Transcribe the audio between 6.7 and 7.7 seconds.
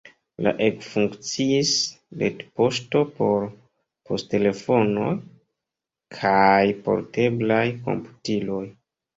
porteblaj